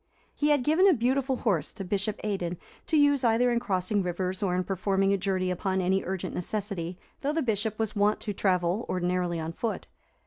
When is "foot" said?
9.53-9.85